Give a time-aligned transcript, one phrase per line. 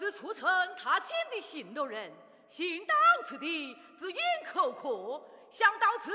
[0.00, 0.48] 是出城
[0.78, 2.10] 踏迁的行路人，
[2.48, 4.18] 行到此地，只因
[4.50, 6.10] 口渴，想到此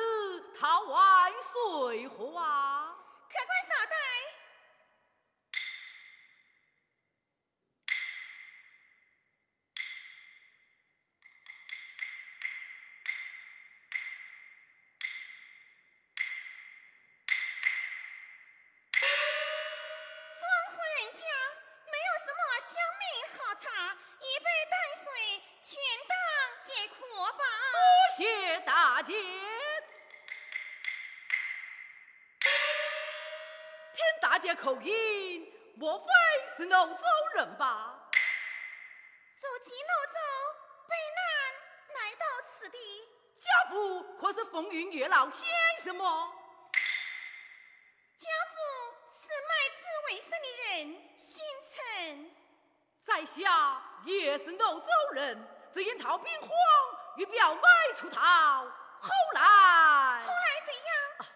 [0.60, 2.85] 他万岁喝啊！
[54.46, 56.50] 是欧洲人，只因逃兵荒，
[57.18, 57.62] 与表妹
[57.96, 58.64] 出逃，
[59.00, 59.42] 后来
[60.22, 61.28] 后来怎样？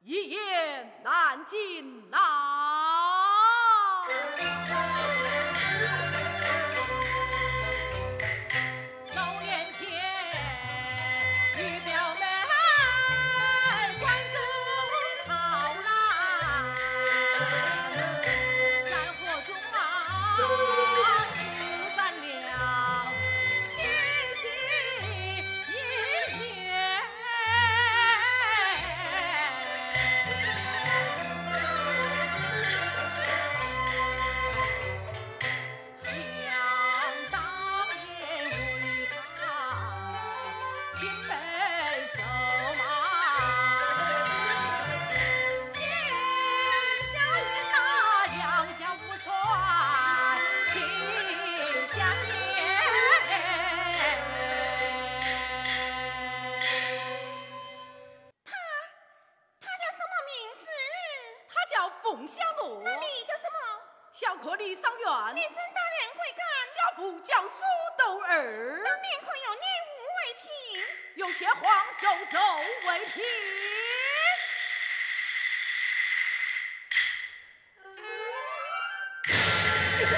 [0.00, 2.53] 一言难尽呐。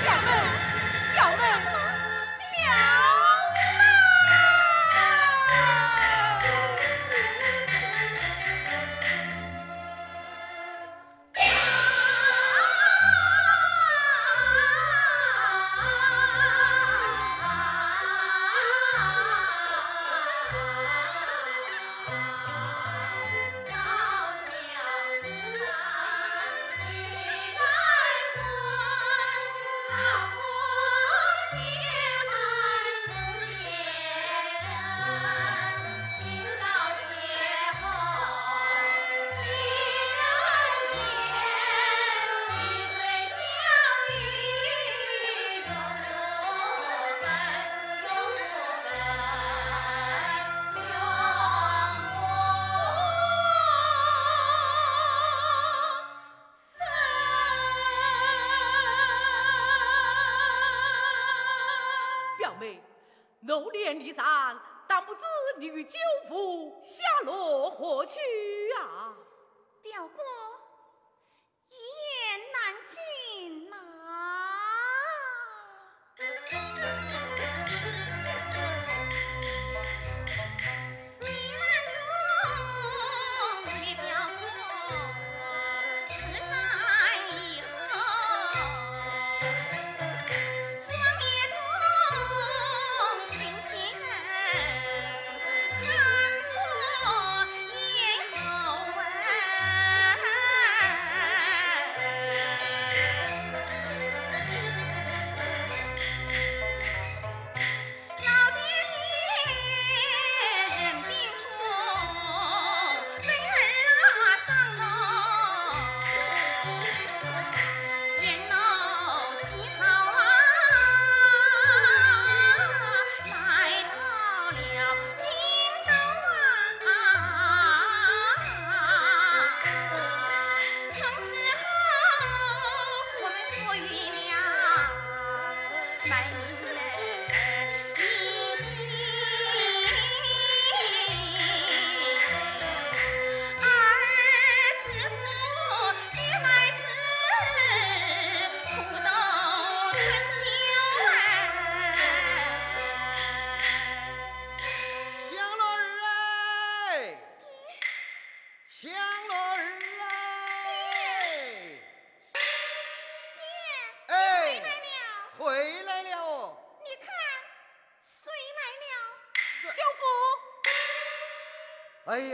[0.07, 0.31] 表妹
[1.15, 1.76] 表妹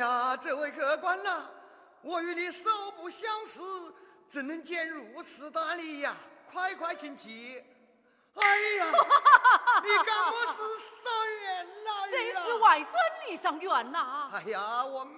[0.02, 1.48] 呀，这位客官呐，
[2.02, 2.64] 我与你素
[2.96, 3.60] 不相识，
[4.28, 6.16] 怎能见如此大礼呀？
[6.50, 7.62] 快快请起。
[8.34, 8.86] 哎呀，
[9.84, 11.06] 你敢我是上
[11.40, 12.32] 元老这！
[12.42, 12.94] 是外甥
[13.28, 14.30] 离上院呐。
[14.32, 15.14] 哎呀，我们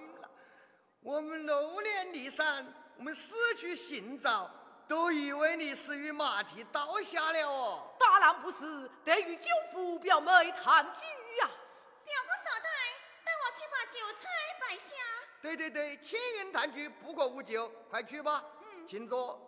[1.01, 2.65] 我们六年离散，
[2.97, 4.51] 我们失去寻找，
[4.87, 7.95] 都以为你是与马蹄倒下了哦。
[7.99, 11.01] 大难不死，得与舅父表妹谈聚
[13.55, 14.27] 去把酒菜
[14.59, 14.95] 摆下。
[15.41, 18.43] 对对对，千人谈句不可无酒，快去吧。
[18.61, 19.41] 嗯，请坐。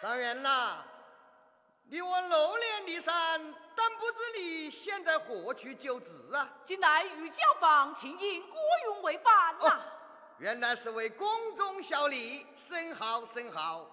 [0.00, 0.84] 上元呐，
[1.84, 3.14] 你我六年离散，
[3.74, 6.48] 但不知你现在何去就职啊？
[6.64, 9.66] 近来与教坊请引郭云为伴呐。
[9.66, 9.80] 哦，
[10.38, 13.90] 原来是为宫中效力，甚好甚好。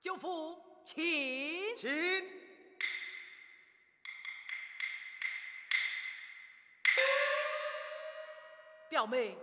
[0.00, 1.76] 舅父，请。
[1.76, 2.40] 请。
[8.88, 9.36] 表妹，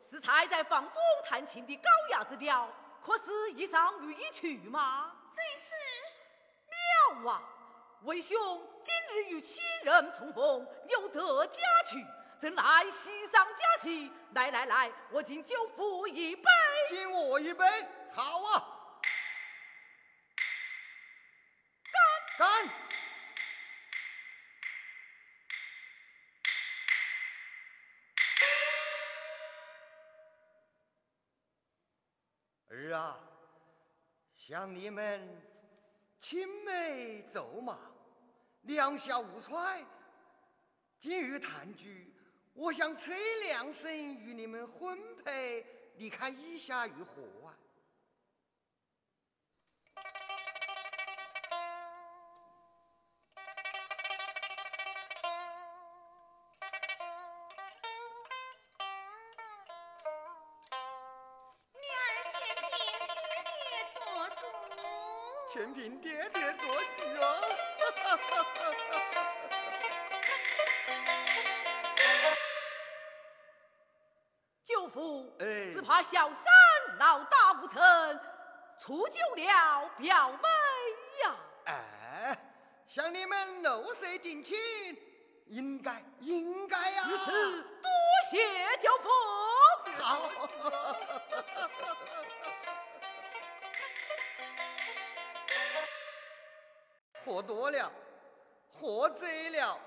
[0.00, 5.12] 是才在房中弹琴的高雅之调，可是一上御一曲吗？
[5.34, 5.74] 这是
[7.24, 7.42] 妙啊！
[8.04, 8.36] 为兄
[8.84, 11.58] 今日与亲人重逢，又得佳
[11.90, 12.04] 曲，
[12.40, 14.12] 正来喜上加喜。
[14.32, 16.44] 来来来，我敬舅父一杯。
[16.88, 17.66] 敬我一杯，
[18.12, 18.73] 好啊！
[32.68, 33.18] 儿啊，
[34.36, 35.42] 像你们
[36.18, 37.78] 青梅竹马，
[38.62, 39.84] 两小无猜，
[40.98, 42.12] 今日谈聚，
[42.52, 45.64] 我想催两声与你们婚配，
[45.96, 47.56] 你看意下如何啊？
[65.54, 67.40] 全凭爹爹做主啊！
[74.66, 76.52] 舅父，哎只怕小三
[76.98, 77.80] 老大无成，
[78.80, 80.48] 触就了表妹
[81.22, 81.36] 呀。
[81.66, 82.36] 哎，
[82.88, 84.56] 向你们六岁定亲，
[85.46, 87.88] 应该应该呀、如此，多
[88.28, 89.08] 谢舅父。
[90.02, 90.18] 好。
[97.24, 97.90] 喝多了，
[98.70, 99.80] 喝醉了。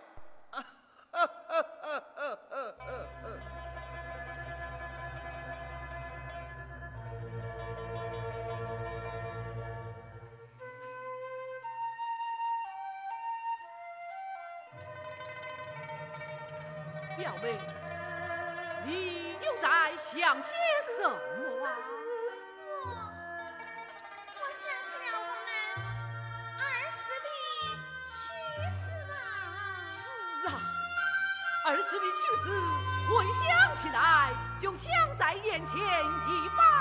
[35.27, 36.76] 在眼前一般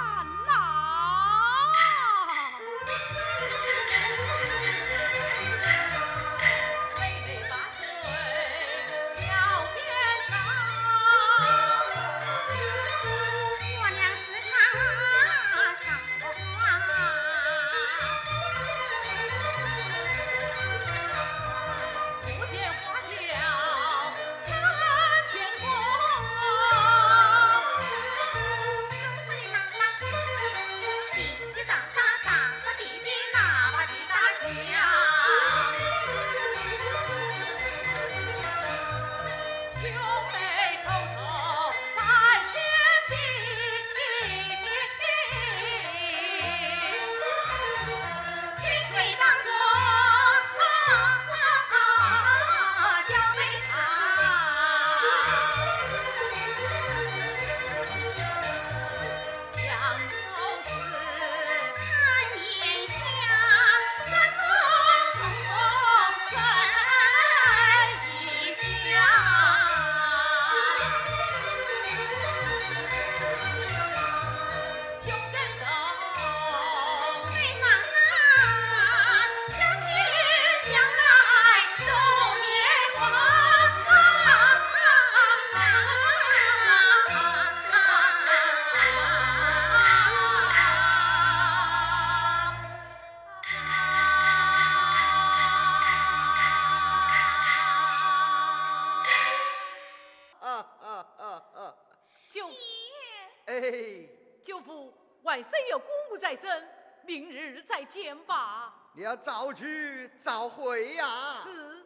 [109.17, 111.41] 早去早回呀。
[111.43, 111.85] 是。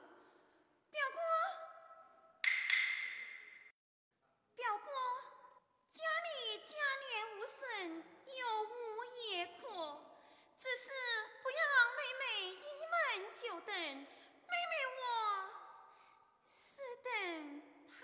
[0.91, 1.21] 表哥，
[4.57, 4.91] 表哥，
[5.89, 6.75] 家里家
[7.07, 8.73] 年无孙，有无
[9.29, 9.63] 也可，
[10.59, 10.91] 只是
[11.43, 11.57] 不要
[11.97, 12.59] 妹妹一
[12.91, 12.95] 门
[13.35, 15.01] 就等，妹妹我
[16.49, 17.11] 是等
[17.91, 17.99] 怕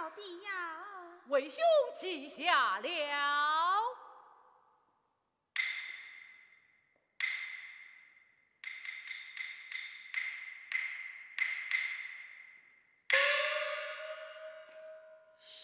[0.00, 0.48] 了的呀。
[1.28, 1.62] 为兄
[1.94, 3.29] 记下了。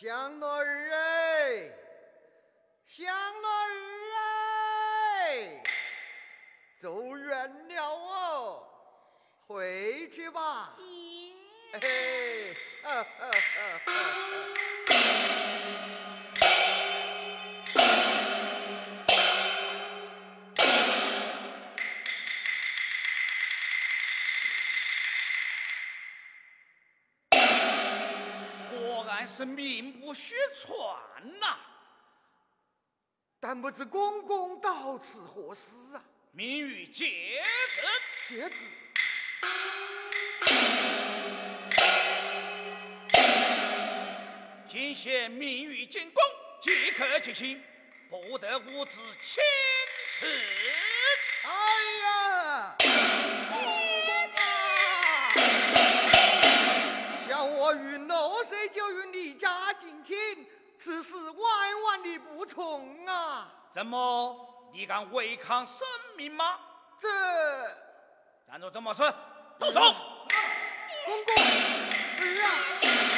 [0.07, 1.69] 香罗儿哎，
[2.87, 3.73] 香罗儿
[4.15, 5.63] 哎，
[6.79, 8.63] 走远了哦，
[9.49, 10.77] 回去吧。
[10.79, 11.81] 爹。
[11.81, 14.96] 嘿，哈哈哈哈。
[29.37, 31.59] 是名不虚传呐，
[33.39, 36.03] 但不知公公到此何事啊？
[36.33, 37.43] 明玉接
[38.27, 38.65] 旨，接旨。
[44.67, 46.23] 今献明玉进宫，
[46.63, 47.63] 即刻进行，
[48.09, 49.45] 不得无子亲
[50.09, 50.27] 赐。
[51.45, 51.51] 哎
[52.05, 52.75] 呀，
[57.37, 60.17] 想我与六岁就与你家近亲，
[60.79, 63.53] 此事万万的不从啊！
[63.75, 66.59] 怎么，你敢违抗圣命吗？
[66.99, 67.07] 这，
[68.51, 68.71] 站住！
[68.71, 69.13] 这么说，
[69.59, 69.81] 动手！
[71.05, 71.35] 公公，
[72.21, 73.16] 儿啊！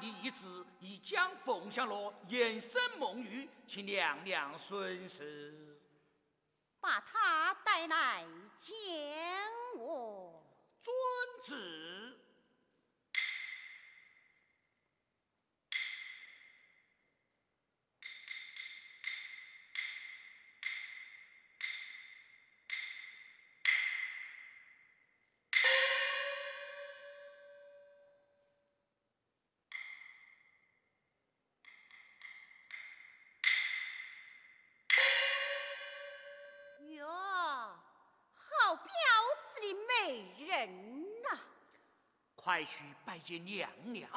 [0.00, 5.78] 的意志，已将凤香罗延生梦玉，请娘娘顺势
[6.80, 8.74] 把他带来见
[9.76, 10.42] 我。
[10.80, 10.94] 遵
[11.42, 12.18] 旨。
[40.60, 41.40] 人呐、
[42.34, 44.08] 快去拜见娘娘。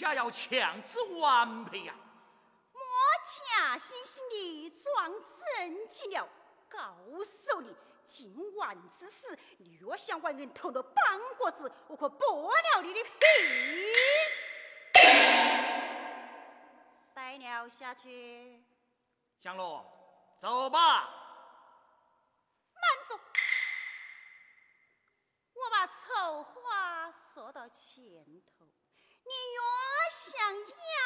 [0.00, 1.94] 家要强之完配呀、
[2.72, 2.80] 我
[3.22, 6.26] 假惺惺的装正经了，
[6.70, 13.10] 告诉你，今晚之事，你若想外人偷了半个子，我可剥了你的皮！
[17.12, 18.64] 带了下去，
[19.42, 19.84] 香罗，
[20.38, 21.10] 走吧。
[22.72, 23.20] 慢走，
[25.52, 28.02] 我把丑话说到前
[28.46, 28.66] 头。
[29.30, 29.60] 你越
[30.10, 30.98] 想要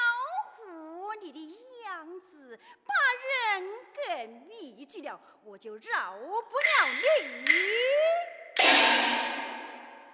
[0.57, 1.39] 护你的
[1.85, 2.91] 样子，把
[3.29, 7.45] 人给迷住了，我就饶不了你。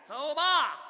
[0.05, 0.90] 走吧。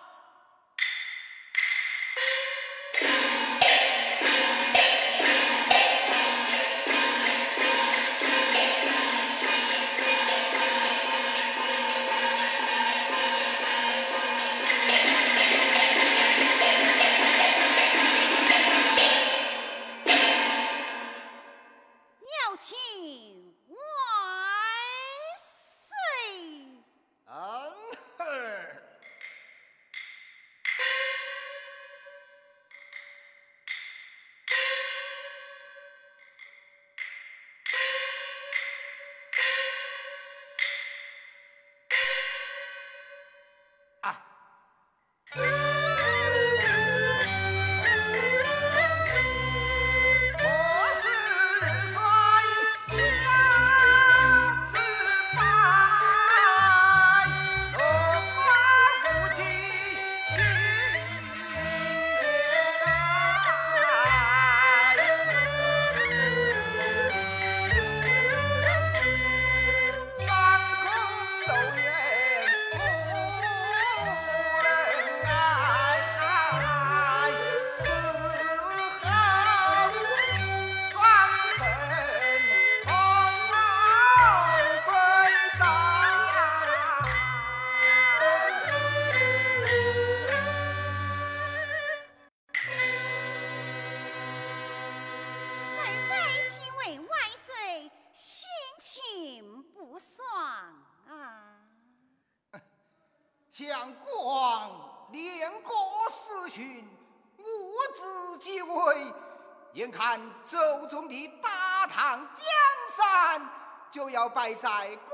[114.61, 115.11] 在孤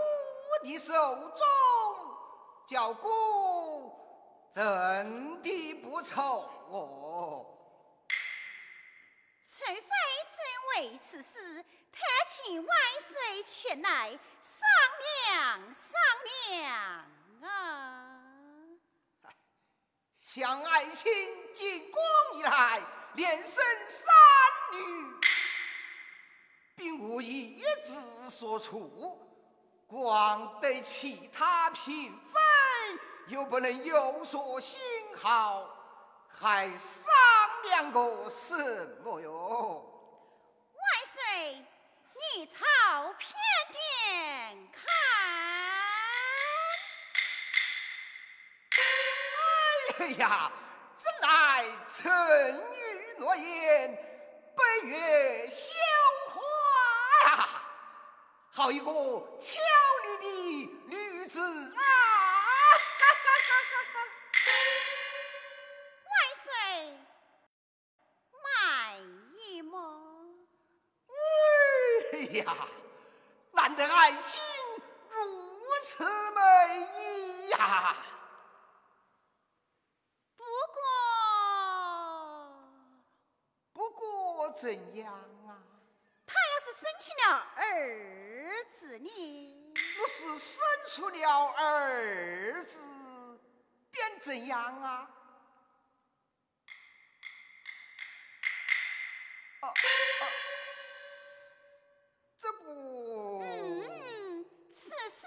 [0.64, 1.46] 的手中，
[2.66, 3.96] 叫孤
[4.52, 7.46] 真的不愁哦。
[9.46, 14.68] 才妃正为此事，特请万岁前来商
[15.28, 15.92] 量商
[16.48, 18.18] 量啊！
[20.20, 21.09] 想爱卿
[21.54, 22.02] 进宫
[22.35, 22.82] 以来，
[23.14, 24.12] 连生三
[24.72, 25.14] 女，
[26.74, 29.22] 并无一字所出，
[29.88, 32.40] 光对其他嫔妃
[33.29, 34.81] 又不能有所信
[35.16, 35.68] 号，
[36.29, 37.05] 还商
[37.64, 38.55] 量个什
[39.05, 39.85] 么哟？
[40.75, 41.64] 万岁，
[42.35, 42.64] 你朝
[43.16, 43.38] 偏
[43.70, 44.83] 殿看。
[50.01, 50.51] 哎呀，
[50.96, 52.12] 怎奈曾
[52.77, 53.96] 与诺言，
[54.57, 55.95] 本月消化呀！
[58.56, 58.86] 好一个
[59.38, 59.58] 俏
[60.02, 61.38] 丽的女子
[61.76, 61.78] 啊！
[66.08, 66.50] 万岁，
[68.42, 68.96] 满
[69.36, 69.78] 意吗？
[72.14, 72.56] 哎呀，
[73.52, 74.40] 难得爱卿
[75.10, 75.20] 如
[75.84, 76.40] 此美
[76.98, 77.94] 意呀！
[80.34, 80.80] 不过，
[83.74, 85.12] 不过怎样
[85.46, 85.60] 啊？
[86.26, 87.62] 他要是生出了儿
[88.72, 89.74] 子呢？
[89.96, 90.60] 若是生
[90.96, 92.80] 出了儿子，
[93.90, 95.06] 便怎样啊？
[102.38, 102.70] 这个，
[103.44, 105.26] 嗯，此事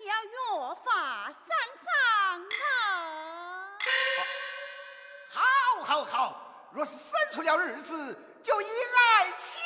[0.00, 3.78] 要约法三章啊！
[5.28, 5.40] 好，
[5.84, 6.68] 好，好！
[6.72, 9.62] 若是生出了儿子，就以爱卿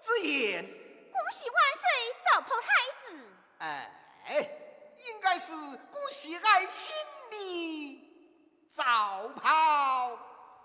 [0.00, 1.88] 之言，恭喜万岁
[2.26, 2.66] 早抱太
[3.06, 3.22] 子。
[3.58, 6.92] 哎，应该是恭喜爱卿
[7.30, 10.18] 的早袍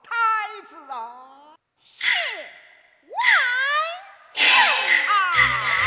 [0.04, 1.56] 太子啊！
[1.78, 2.08] 是
[3.08, 3.18] 万
[4.34, 4.46] 岁！
[5.08, 5.83] 啊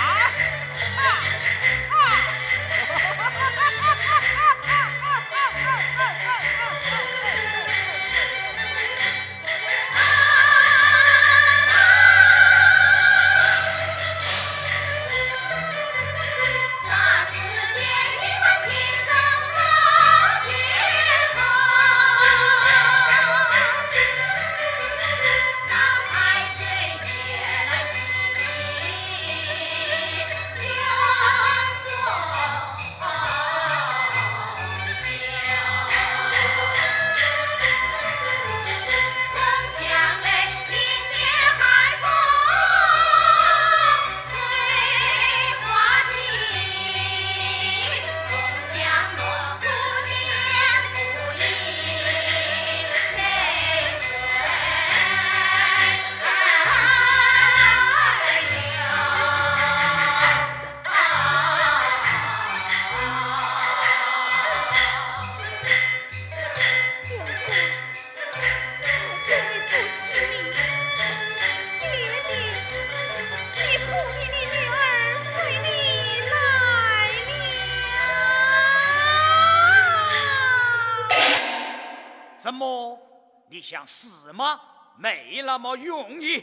[85.07, 86.43] 没那么容易。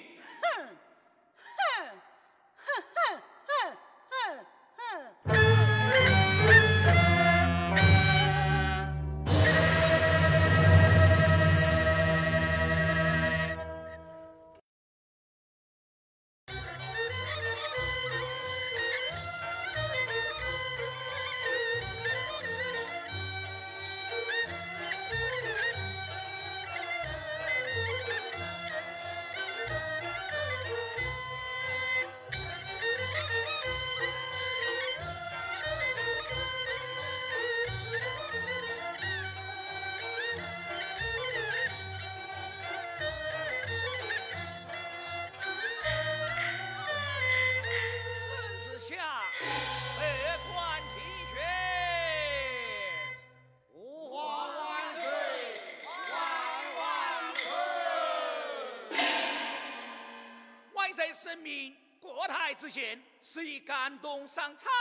[61.99, 64.71] 国太之贤是以感动上苍，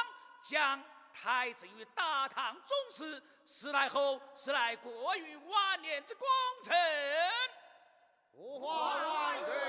[0.42, 0.82] 将
[1.12, 6.26] 太子于大唐宗室，时来后时来国于万年之功
[6.62, 6.74] 臣。
[8.32, 9.61] 吾皇万岁！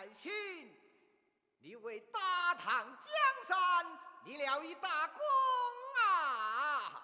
[0.00, 0.32] 爱卿，
[1.58, 3.86] 你为大唐江山
[4.24, 5.20] 立了一大功
[5.98, 7.02] 啊！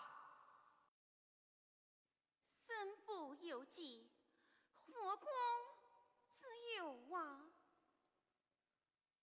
[2.46, 4.10] 身不由己，
[4.70, 5.28] 何功
[6.30, 6.46] 自
[6.78, 7.44] 有啊？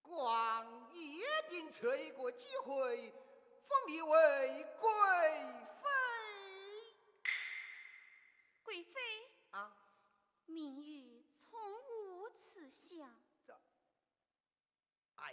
[0.03, 3.11] 光夜定赐一个机会，
[3.63, 4.87] 封你为贵
[5.81, 5.89] 妃。
[8.61, 9.01] 贵妃
[9.49, 9.75] 啊，
[10.45, 11.59] 明玉从
[11.89, 13.11] 无此想。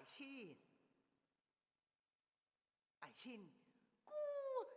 [0.00, 0.58] 爱卿，
[3.00, 3.52] 爱卿，
[4.02, 4.14] 孤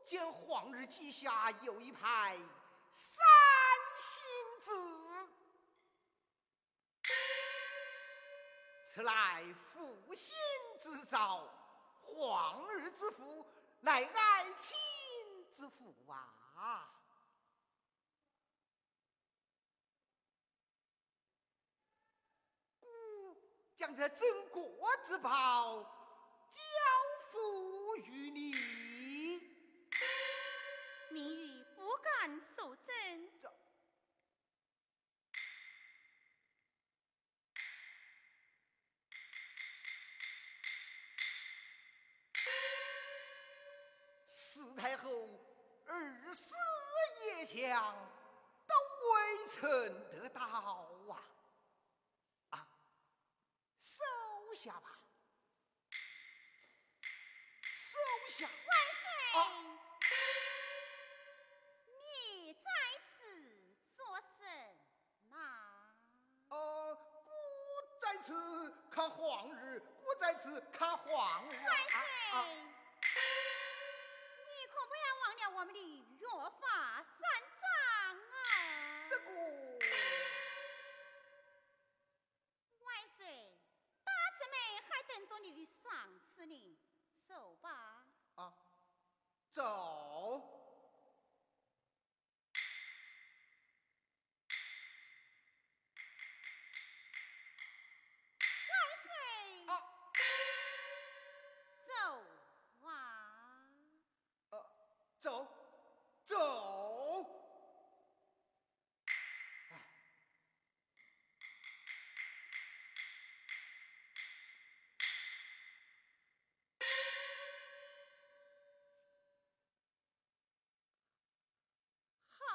[0.04, 2.38] 见皇日旗下有一派
[2.92, 3.26] 三
[3.98, 4.22] 星
[4.60, 5.30] 子，
[8.86, 10.36] 此乃负心
[10.78, 11.48] 之兆，
[12.02, 13.48] 皇日之福，
[13.80, 14.76] 乃爱卿
[15.54, 15.96] 之福
[16.58, 17.02] 啊！
[23.84, 24.64] 将这镇国
[25.06, 25.84] 之宝
[26.50, 26.62] 交
[27.28, 28.54] 付于你，
[31.12, 33.30] 明玉不敢守贞。
[44.30, 45.28] 四太后
[45.88, 46.56] 二死
[47.26, 47.94] 也想，
[48.66, 48.74] 都
[49.12, 51.20] 未曾得到啊！
[54.56, 55.00] 下吧，
[57.72, 57.98] 收
[58.28, 58.46] 下。
[58.46, 58.52] 万
[59.02, 59.06] 岁，
[61.88, 62.70] 你在
[63.06, 63.14] 此
[63.96, 64.06] 做
[64.38, 64.48] 甚
[65.30, 65.36] 呐？
[66.50, 67.30] 哦，孤
[68.00, 71.56] 在此看皇日，孤在此看皇日。
[71.56, 72.00] 万岁，
[74.46, 75.80] 你可不要忘了我们的
[76.20, 76.28] 约
[76.62, 77.20] 法三
[77.60, 77.64] 章
[78.32, 79.10] 啊！
[79.10, 79.24] 这个。
[85.08, 86.78] 等着你的赏赐呢，
[87.28, 88.06] 走吧。
[88.36, 88.54] 啊，
[89.52, 90.03] 走。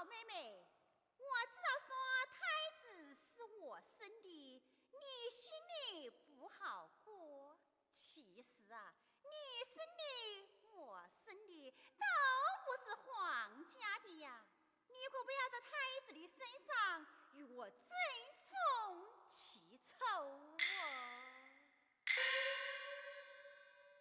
[0.08, 0.66] 妹妹，
[1.18, 1.94] 我知道说
[2.32, 7.58] 太子是我生的，你心里不好过。
[7.90, 9.30] 其实啊，你
[9.64, 12.06] 生的，我生的，都
[12.64, 14.46] 不是皇家的呀。
[14.86, 17.78] 你可不要在太子的身上与我争
[18.48, 20.60] 风吃醋啊！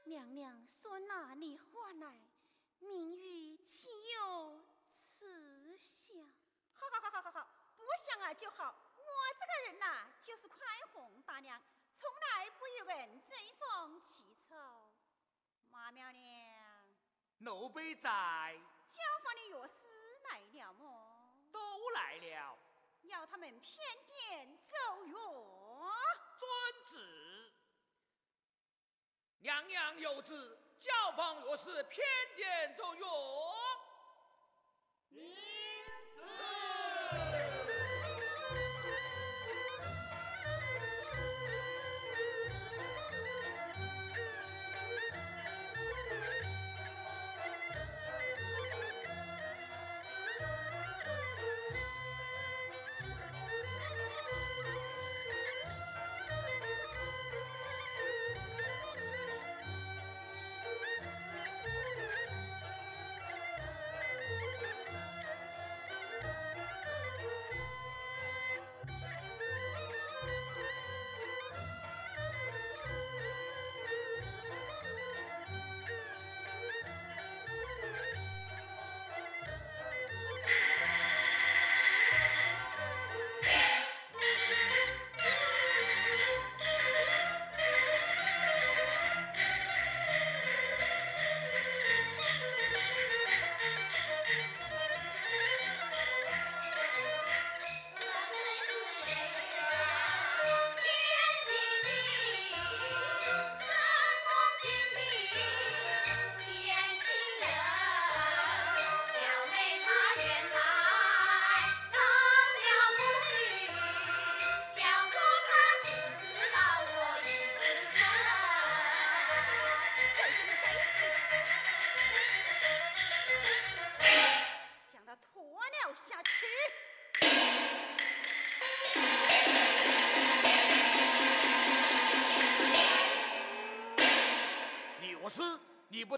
[0.06, 2.18] 娘娘说哪里话来？
[2.80, 4.62] 明玉岂有
[5.18, 6.16] 此想？
[6.74, 8.76] 好好好好好好，不想啊就好。
[8.96, 9.04] 我
[9.34, 10.60] 这个人呐、就是宽
[10.94, 11.60] 宏大量，
[11.92, 14.54] 从来不与人争风吃醋。
[15.72, 16.24] 马苗娘，
[17.40, 21.34] 奴婢在，交房的药师来了么？
[21.52, 22.60] 都来了。
[23.02, 25.92] 要他们偏点奏乐。
[26.38, 27.52] 遵旨。
[29.40, 32.06] 娘娘有旨，教坊若是偏
[32.36, 33.08] 点奏乐。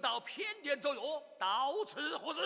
[0.09, 2.41] 到偏殿奏乐，到此何事？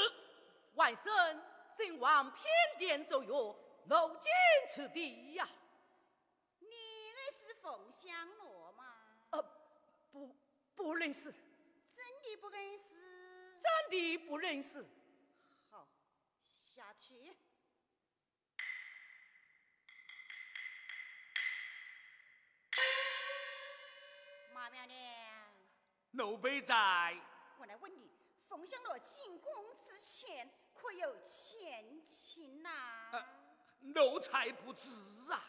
[0.74, 1.40] 外甥
[1.78, 2.44] 正往偏
[2.78, 4.30] 殿奏乐，漏尽
[4.68, 5.48] 此地呀？
[6.60, 8.84] 你认识凤香罗吗？
[9.30, 9.42] 呃，
[10.12, 10.36] 不，
[10.76, 11.32] 不认识，
[11.94, 13.00] 真的不认识？
[13.62, 14.86] 真的不认识。
[15.72, 15.88] 好，
[16.50, 17.34] 下去。
[24.54, 24.98] 马苗娘，
[26.12, 27.16] 奴婢在。
[28.64, 29.52] 我来问你，冯香罗进宫
[29.86, 32.70] 之前可有前情呐、
[33.82, 34.90] 奴才不知
[35.30, 35.44] 啊。